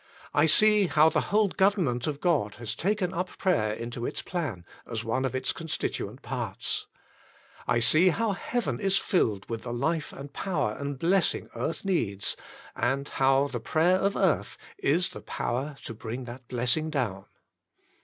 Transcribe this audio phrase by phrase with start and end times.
[0.33, 4.65] I see how the whole government of God has taken up prayer into its plan
[4.87, 6.87] as one of its constituent parts.
[7.67, 10.11] I see how heaven is filled with the life ^.
[10.13, 12.35] 1" and power and blessing earth needs,
[12.75, 13.63] and how the ;:./ =^^4..
[13.63, 17.25] prayer of earth is the power to bring that blessing,,^ .^J, down.